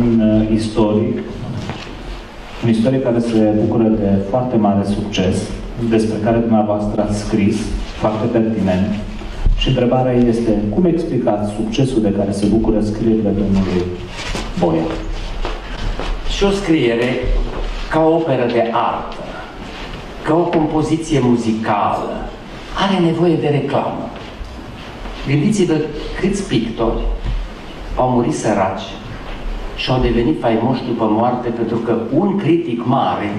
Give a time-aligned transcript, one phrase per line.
[0.00, 1.18] un uh, istoric,
[2.62, 5.36] un istoric care se bucură de foarte mare succes,
[5.88, 7.56] despre care dumneavoastră ați scris,
[7.98, 8.94] foarte pertinent.
[9.56, 13.82] Și întrebarea este, cum explicați succesul de care se bucură scrierile domnului
[14.58, 14.82] Boia?
[16.28, 17.08] Și o scriere
[17.90, 19.16] ca o operă de artă,
[20.22, 22.28] ca o compoziție muzicală,
[22.74, 24.10] are nevoie de reclamă.
[25.28, 25.74] Gândiți-vă
[26.20, 27.02] câți pictori
[27.96, 28.88] au murit săraci
[29.80, 33.30] și au devenit faimoși după moarte pentru că un critic mare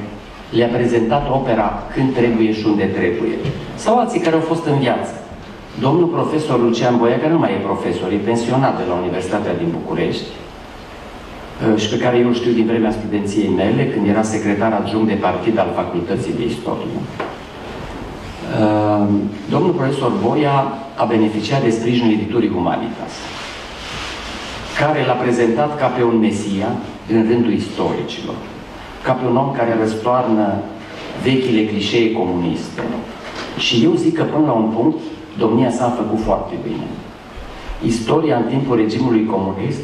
[0.58, 3.36] le-a prezentat opera când trebuie și unde trebuie.
[3.76, 5.14] Sau alții care au fost în viață.
[5.80, 9.70] Domnul profesor Lucian Boia, care nu mai e profesor, e pensionat de la Universitatea din
[9.78, 14.72] București, uh, și pe care eu îl știu din vremea studenției mele, când era secretar
[14.74, 17.00] adjunct de partid al Facultății de Istorie.
[18.60, 19.08] Uh,
[19.50, 20.56] domnul profesor Boia
[20.96, 23.14] a beneficiat de sprijinul editurii Humanitas,
[24.84, 26.70] care l-a prezentat ca pe un mesia
[27.14, 28.36] în rândul istoricilor,
[29.04, 30.46] ca pe un om care răstoarnă
[31.24, 32.82] vechile clișee comuniste.
[33.58, 34.98] Și eu zic că până la un punct
[35.38, 36.88] domnia s-a făcut foarte bine.
[37.86, 39.82] Istoria în timpul regimului comunist,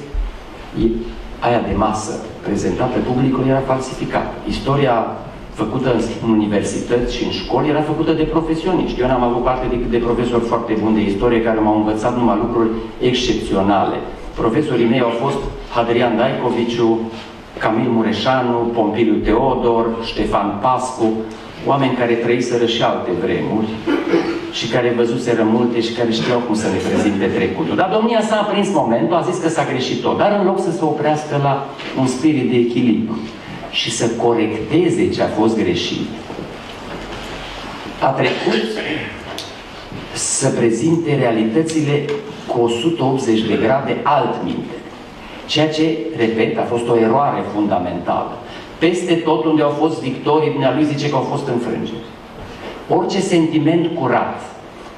[1.39, 2.13] aia de masă
[2.45, 4.33] prezentată publicului era falsificată.
[4.47, 4.95] Istoria
[5.53, 9.01] făcută în universități și în școli era făcută de profesioniști.
[9.01, 12.37] Eu n-am avut parte decât de profesori foarte buni de istorie care m-au învățat numai
[12.41, 12.69] lucruri
[12.99, 13.97] excepționale.
[14.37, 15.37] Profesorii mei au fost
[15.73, 17.11] Hadrian Daicoviciu,
[17.57, 21.13] Camil Mureșanu, Pompiliu Teodor, Ștefan Pascu,
[21.65, 23.67] oameni care trăiseră și alte vremuri
[24.51, 27.75] și care văzuseră multe și care știau cum să ne prezinte trecutul.
[27.75, 30.71] Dar domnia s-a aprins momentul, a zis că s-a greșit tot, dar în loc să
[30.71, 31.67] se oprească la
[31.99, 33.17] un spirit de echilibru
[33.71, 36.07] și să corecteze ce a fost greșit,
[38.01, 38.63] a trecut
[40.13, 42.05] să prezinte realitățile
[42.47, 44.75] cu 180 de grade altminte.
[45.45, 48.31] Ceea ce, repet, a fost o eroare fundamentală.
[48.79, 52.05] Peste tot unde au fost victorii, lui zice că au fost înfrângeri.
[52.89, 54.41] Orice sentiment curat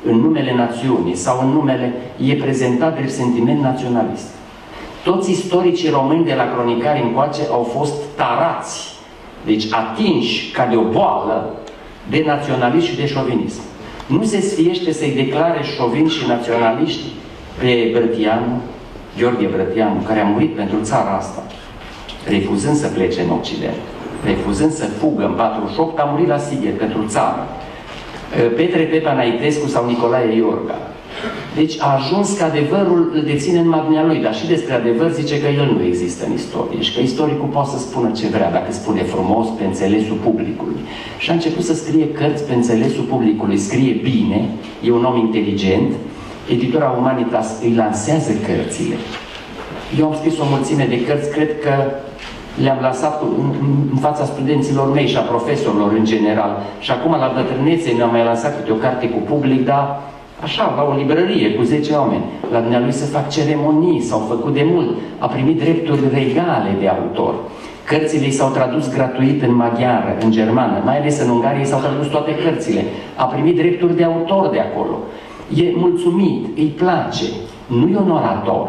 [0.06, 1.94] în numele națiunii sau în numele
[2.26, 4.28] e prezentat de sentiment naționalist.
[5.04, 8.94] Toți istoricii români de la cronicari încoace au fost tarați,
[9.46, 11.54] deci atinși ca de o boală
[12.10, 13.62] de naționalism și de șovinism.
[14.08, 17.04] Nu se sfiește să-i declare șovin și naționaliști
[17.60, 18.62] pe Brătianu,
[19.18, 21.44] Gheorghe Brătianu, care a murit pentru țara asta,
[22.28, 23.80] refuzând să plece în Occident,
[24.26, 27.48] refuzând să fugă în 48, a murit la Sighet pentru țară.
[28.56, 30.78] Petre Pepa Naitescu sau Nicolae Iorga.
[31.56, 35.42] Deci a ajuns că adevărul îl deține în magnia lui, dar și despre adevăr zice
[35.42, 38.72] că el nu există în istorie și că istoricul poate să spună ce vrea, dacă
[38.72, 40.80] spune frumos pe înțelesul publicului.
[41.18, 44.50] Și a început să scrie cărți pe înțelesul publicului, scrie bine,
[44.84, 45.92] e un om inteligent,
[46.48, 48.96] editura Humanitas îi lansează cărțile.
[50.00, 51.74] Eu am scris o mulțime de cărți, cred că
[52.64, 53.54] le-am lansat în,
[53.92, 56.52] în fața studenților mei și a profesorilor în general.
[56.80, 60.02] Și acum, la bătrânețe, mi-am mai lansat câte o carte cu public, dar
[60.44, 62.24] așa, la o librărie cu 10 oameni.
[62.52, 64.90] La dumnealui să fac ceremonii, s-au făcut de mult.
[65.18, 67.34] A primit drepturi regale de autor.
[67.84, 72.08] Cărțile i s-au tradus gratuit în maghiară, în germană, mai ales în Ungaria s-au tradus
[72.08, 72.84] toate cărțile.
[73.16, 74.98] A primit drepturi de autor de acolo.
[75.56, 77.24] E mulțumit, îi place.
[77.68, 78.68] Nu e un orator,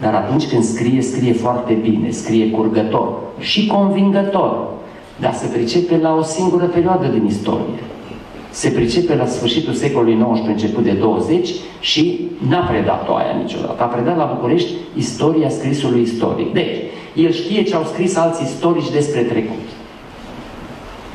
[0.00, 4.56] dar atunci când scrie, scrie foarte bine, scrie curgător și convingător.
[5.20, 7.78] Dar se pricepe la o singură perioadă din istorie.
[8.50, 11.48] Se pricepe la sfârșitul secolului XIX, început de 20
[11.80, 13.82] și n-a predat-o aia niciodată.
[13.82, 16.52] A predat la București istoria scrisului istoric.
[16.52, 16.76] Deci,
[17.14, 19.66] el știe ce au scris alți istorici despre trecut.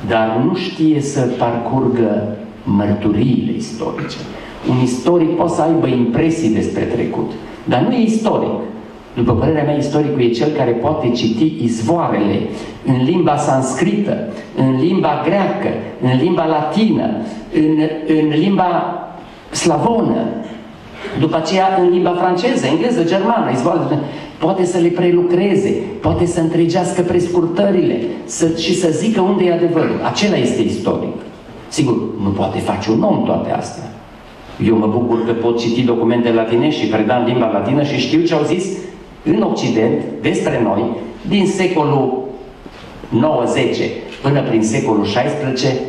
[0.08, 4.18] Dar nu știe să parcurgă mărturiile istorice.
[4.70, 7.32] Un istoric poate să aibă impresii despre trecut,
[7.64, 8.60] dar nu e istoric.
[9.16, 12.40] După părerea mea, istoricul e cel care poate citi izvoarele
[12.86, 14.18] în limba sanscrită,
[14.58, 15.70] în limba greacă,
[16.02, 17.10] în limba latină,
[17.54, 18.94] în, în limba
[19.52, 20.26] slavonă,
[21.20, 24.00] după aceea în limba franceză, engleză, germană, izvoarele,
[24.38, 25.70] poate să le prelucreze,
[26.02, 30.00] poate să întregească prescurtările să, și să zică unde e adevărul.
[30.04, 31.16] Acela este istoric.
[31.68, 33.99] Sigur, nu poate face un om toate astea.
[34.66, 38.22] Eu mă bucur că pot citi documente latine și preda în limba latină și știu
[38.22, 38.66] ce au zis
[39.24, 40.84] în Occident despre noi
[41.28, 42.24] din secolul
[43.10, 43.20] 9-10
[44.22, 45.80] până prin secolul 16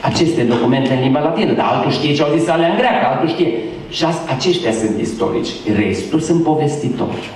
[0.00, 3.28] aceste documente în limba latină, dar altul știe ce au zis alea în greacă, altul
[3.28, 3.52] știe.
[3.90, 4.04] Și
[4.36, 5.48] aceștia sunt istorici.
[5.76, 7.30] Restul sunt povestitori,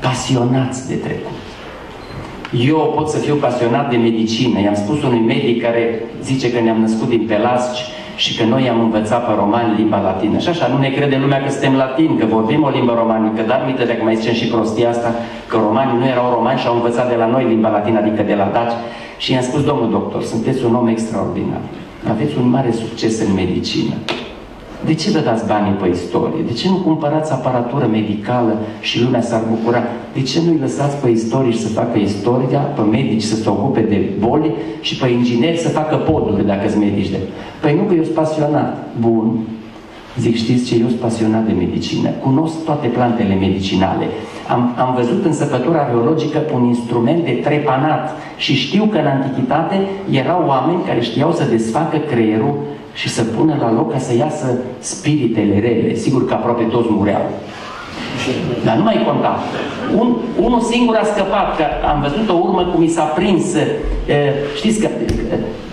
[0.00, 1.36] pasionați de trecut.
[2.68, 4.60] Eu pot să fiu pasionat de medicină.
[4.60, 7.82] I-am spus unui medic care zice că ne-am născut din pelasgi
[8.16, 10.38] și că noi am învățat pe romani limba latină.
[10.38, 13.62] Și așa, nu ne crede lumea că suntem latini, că vorbim o limbă romanică, dar
[13.66, 15.14] uite, dacă mai zicem și prostia asta,
[15.48, 18.22] că că romanii nu erau romani și au învățat de la noi limba latină, adică
[18.22, 18.76] de la daci.
[19.18, 21.60] Și i-am spus, domnul doctor, sunteți un om extraordinar.
[22.10, 23.94] Aveți un mare succes în medicină.
[24.86, 26.42] De ce vă dați banii pe istorie?
[26.46, 29.82] De ce nu cumpărați aparatură medicală și lumea s-ar bucura?
[30.12, 34.10] De ce nu-i lăsați pe istorici să facă istoria, pe medici să se ocupe de
[34.18, 37.16] boli și pe ingineri să facă poduri, dacă sunt medici de...
[37.60, 38.86] Păi nu că eu sunt pasionat.
[39.00, 39.38] Bun.
[40.18, 40.74] Zic, știți ce?
[40.80, 42.08] Eu sunt pasionat de medicină.
[42.08, 44.06] Cunosc toate plantele medicinale.
[44.48, 49.80] Am, am văzut în săpătura arheologică un instrument de trepanat și știu că în antichitate
[50.10, 52.54] erau oameni care știau să desfacă creierul
[53.00, 54.48] și să pună la loc ca să iasă
[54.78, 55.94] spiritele rele.
[55.94, 57.24] Sigur că aproape toți mureau.
[58.64, 59.32] Dar nu mai conta.
[60.00, 60.16] Un,
[60.46, 63.54] unul singur a scăpat, că am văzut o urmă cum i s-a prins.
[63.54, 63.68] E,
[64.56, 64.88] știți că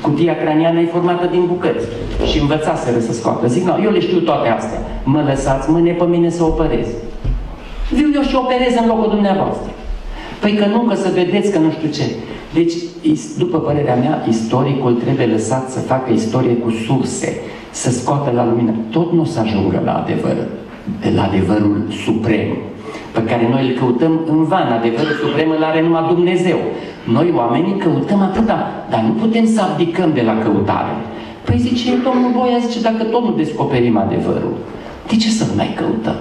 [0.02, 1.86] cutia craniană e formată din bucăți
[2.30, 3.48] și învățaseră să scoată.
[3.48, 4.80] Zic, nu, eu le știu toate astea.
[5.04, 6.88] Mă lăsați mâine pe mine să operez.
[7.92, 9.72] Viu eu și operez în locul dumneavoastră.
[10.42, 12.06] Păi că nu, că să vedeți că nu știu ce.
[12.54, 12.74] Deci,
[13.38, 17.40] după părerea mea, istoricul trebuie lăsat să facă istorie cu surse,
[17.72, 18.74] să scoată la lumină.
[18.92, 20.38] Tot nu o să ajungă la adevăr,
[21.16, 22.48] la adevărul suprem,
[23.12, 24.72] pe care noi îl căutăm în van.
[24.72, 26.58] Adevărul suprem îl are numai Dumnezeu.
[27.16, 30.96] Noi, oamenii, căutăm atâta, dar nu putem să abdicăm de la căutare.
[31.46, 34.56] Păi zice domnul Boia, zice, dacă tot nu descoperim adevărul,
[35.08, 36.16] de ce să mai căutăm?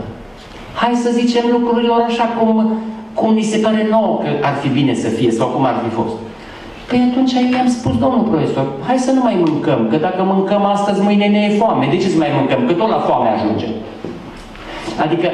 [0.74, 2.72] Hai să zicem lucrurilor așa cum
[3.14, 5.94] cum ni se pare nouă că ar fi bine să fie sau cum ar fi
[5.94, 6.14] fost.
[6.88, 10.64] Păi atunci eu i-am spus, domnul profesor, hai să nu mai mâncăm, că dacă mâncăm
[10.64, 11.86] astăzi, mâine ne e foame.
[11.90, 12.66] De ce să mai mâncăm?
[12.66, 13.66] Că tot la foame ajunge.
[15.04, 15.28] Adică,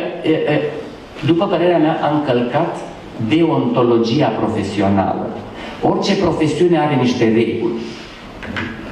[1.26, 2.76] după părerea mea, am încălcat
[3.28, 5.26] deontologia profesională.
[5.82, 7.72] Orice profesiune are niște reguli.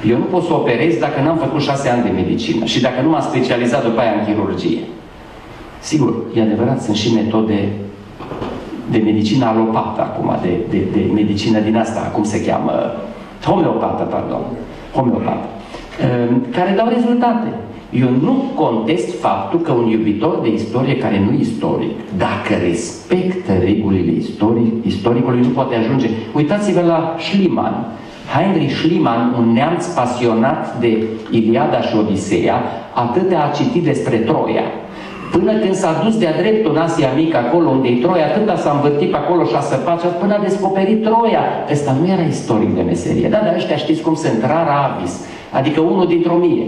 [0.09, 3.09] Eu nu pot să operez dacă n-am făcut șase ani de medicină și dacă nu
[3.09, 4.79] m-am specializat după aia în chirurgie.
[5.79, 7.69] Sigur, e adevărat, sunt și metode
[8.91, 12.71] de medicină alopată acum, de, de, de medicină din asta, cum se cheamă,
[13.43, 14.41] homeopată, pardon,
[14.93, 15.47] homeopată,
[16.01, 17.47] ehm, care dau rezultate.
[17.91, 24.11] Eu nu contest faptul că un iubitor de istorie care nu istoric, dacă respectă regulile
[24.11, 26.09] istoric, istoricului, nu poate ajunge.
[26.33, 27.85] Uitați-vă la Schliemann.
[28.35, 32.61] Heinrich Schliemann, un neamț pasionat de Iliada și Odiseea,
[32.93, 34.63] atât a citit despre Troia,
[35.31, 38.71] Până când s-a dus de-a dreptul în Asia Mică, acolo unde e Troia, atâta s-a
[38.71, 41.43] învârtit pe acolo și a săpat până a descoperit Troia.
[41.71, 43.27] Ăsta nu era istoric de meserie.
[43.27, 45.13] Da, dar ăștia știți cum sunt, rara avis.
[45.51, 46.65] Adică unul dintr-o mie.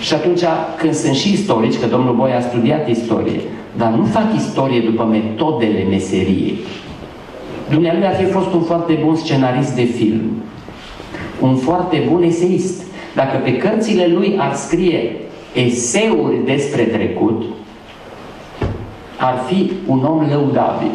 [0.00, 0.42] Și atunci,
[0.76, 3.40] când sunt și istorici, că domnul Boi a studiat istorie,
[3.76, 6.58] dar nu fac istorie după metodele meseriei.
[7.70, 10.20] Dumnealui ar fi fost un foarte bun scenarist de film,
[11.40, 12.82] un foarte bun eseist.
[13.14, 15.12] Dacă pe cărțile lui ar scrie
[15.54, 17.42] eseuri despre trecut,
[19.28, 20.94] ar fi un om lăudabil.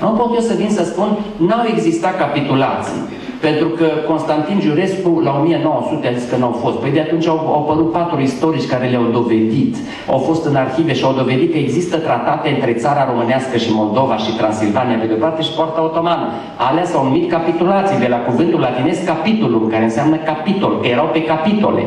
[0.00, 3.00] Nu pot eu să vin să spun, n-au existat capitulații.
[3.40, 6.76] Pentru că Constantin Giurescu la 1900 a zis că n-au fost.
[6.76, 9.76] Păi de atunci au, au apărut patru istorici care le-au dovedit.
[10.10, 14.16] Au fost în arhive și au dovedit că există tratate între țara românească și Moldova
[14.16, 16.26] și Transilvania pe de parte și poarta otomană.
[16.68, 21.22] Alea s-au numit capitulații, de la cuvântul latinesc capitulum, care înseamnă capitol, că erau pe
[21.22, 21.82] capitole.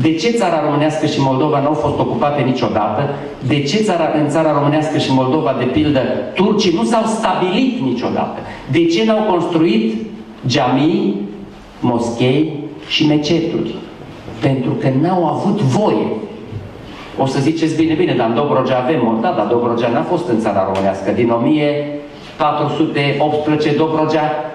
[0.00, 3.08] De ce țara românească și Moldova nu au fost ocupate niciodată?
[3.46, 6.00] De ce țara, în țara românească și Moldova, de pildă,
[6.34, 8.38] turcii nu s-au stabilit niciodată?
[8.70, 9.94] De ce n-au construit
[10.46, 11.20] geamii,
[11.80, 12.52] moschei
[12.88, 13.74] și meceturi?
[14.40, 16.06] Pentru că n-au avut voie.
[17.18, 20.40] O să ziceți bine, bine, dar în Dobrogea avem, da, dar Dobrogea n-a fost în
[20.40, 21.10] țara românească.
[21.10, 24.45] Din 1418 Dobrogea par,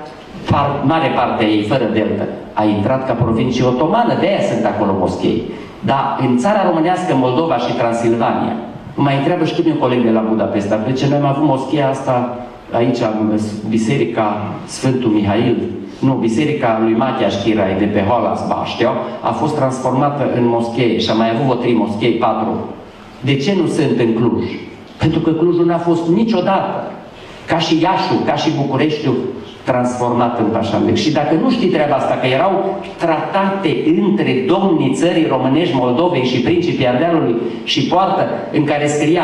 [0.84, 4.96] mare parte a ei, fără delta, a intrat ca provincie otomană, de aia sunt acolo
[5.00, 5.44] moschei.
[5.80, 8.56] Dar în țara românească, Moldova și Transilvania,
[8.96, 12.38] mai întreabă și un coleg de la Budapesta, pe ce noi am avut moschea asta
[12.72, 13.00] aici,
[13.70, 15.58] Biserica Sfântul Mihail,
[16.00, 21.10] nu, Biserica lui Matias Chirai de pe Holas Bașteau, a fost transformată în moschee și
[21.10, 22.70] a mai avut o trei moschei, patru.
[23.20, 24.46] De ce nu sunt în Cluj?
[24.98, 26.92] Pentru că Clujul n-a fost niciodată,
[27.48, 29.18] ca și Iașu, ca și Bucureștiul,
[29.64, 30.96] transformat în pașalbec.
[30.96, 36.42] Și dacă nu știi treaba asta, că erau tratate între domnii țării românești, Moldovei și
[36.42, 39.24] principii Ardealului și poartă în care scria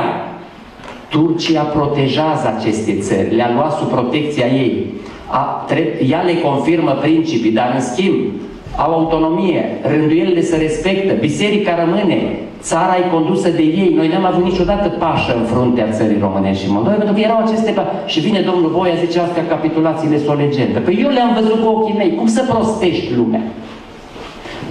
[1.10, 4.86] Turcia protejează aceste țări, le-a luat sub protecția ei.
[5.27, 5.65] A,
[6.10, 8.15] ea le confirmă principii, dar în schimb
[8.75, 13.93] au autonomie, rânduielile se respectă, biserica rămâne, țara e condusă de ei.
[13.95, 17.71] Noi n-am avut niciodată pașă în fruntea țării românești și Moldova, pentru că erau aceste
[17.71, 17.91] pa...
[18.05, 20.79] Și vine domnul Voia, zice, astea capitulațiile sunt o legendă.
[20.79, 22.15] Păi eu le-am văzut cu ochii mei.
[22.15, 23.41] Cum să prostești lumea?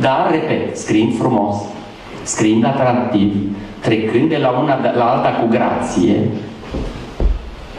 [0.01, 1.57] Dar, repet, scriind frumos,
[2.23, 3.33] scriind atractiv,
[3.81, 6.17] trecând de la una la alta cu grație,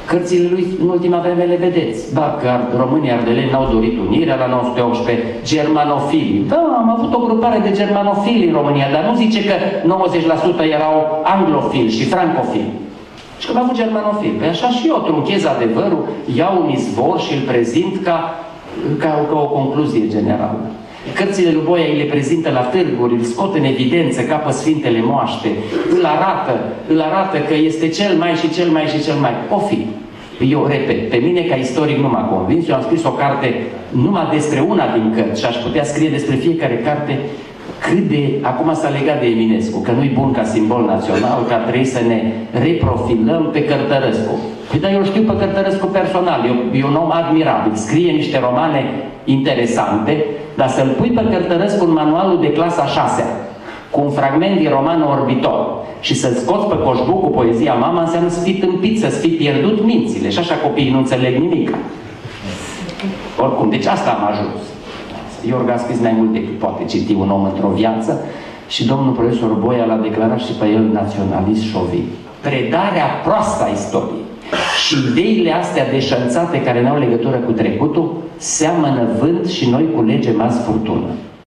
[0.07, 2.13] Cărțile lui în ultima vreme le vedeți.
[2.13, 6.45] Ba, că românii ardeleni n-au dorit unirea la 918, germanofili.
[6.47, 9.53] Da, am avut o grupare de germanofili în România, dar nu zice că
[10.67, 12.71] 90% erau anglofili și francofili.
[13.39, 14.37] Și că am avut germanofili.
[14.39, 18.35] Păi așa și eu trunchez adevărul, iau un izvor și îl prezint ca,
[18.99, 20.59] ca, ca o concluzie generală.
[21.15, 25.49] Cărțile lui Boia îi le prezintă la târguri, îl scot în evidență, capă Sfintele Moaște,
[25.95, 29.31] îl arată, îl arată că este cel mai și cel mai și cel mai.
[29.49, 29.85] O fi.
[30.49, 33.55] Eu repet, pe mine ca istoric nu m-a convins, eu am scris o carte
[33.89, 37.19] numai despre una din cărți și aș putea scrie despre fiecare carte
[37.79, 41.85] cât de, acum s-a legat de Eminescu, că nu-i bun ca simbol național, că trebuie
[41.85, 42.19] să ne
[42.63, 44.33] reprofilăm pe Cărtărescu.
[44.69, 48.81] Păi dar eu știu pe Cărtărescu personal, eu, e un om admirabil, scrie niște romane
[49.25, 50.25] interesante,
[50.57, 53.23] dar să-l pui pe Cărtărescu în manualul de clasa 6
[53.91, 55.67] cu un fragment din romanul Orbitor
[55.99, 59.83] și să scoți pe coșbuc cu poezia mama înseamnă să fii tâmpit, să fii pierdut
[59.83, 61.75] mințile și așa copiii nu înțeleg nimic.
[63.39, 64.61] Oricum, deci asta am ajuns.
[65.47, 68.25] Iorga a scris mai mult decât poate citi un om într-o viață
[68.67, 72.07] și domnul profesor Boia l-a declarat și pe el naționalist șovin.
[72.41, 74.26] Predarea proastă a istoriei
[74.85, 80.61] și ideile astea deșanțate care n-au legătură cu trecutul seamănă vânt și noi culegem azi
[80.61, 81.07] furtună.